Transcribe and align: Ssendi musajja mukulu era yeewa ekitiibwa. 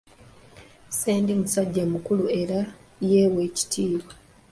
Ssendi 0.91 1.31
musajja 1.41 1.83
mukulu 1.93 2.25
era 2.41 2.59
yeewa 3.09 3.39
ekitiibwa. 3.47 4.13